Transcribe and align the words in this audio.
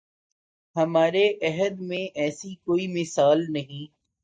ہمارے 0.75 1.25
عہد 1.41 1.79
میں 1.81 2.03
ایسی 2.15 2.53
کوئی 2.55 2.87
مثال 2.93 3.45
نہیں 3.49 3.85